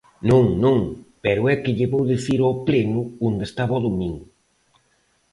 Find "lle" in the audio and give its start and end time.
1.77-1.91